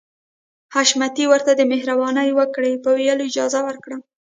[0.73, 3.97] حشمتي ورته د مهرباني وکړئ په ويلو اجازه ورکړه.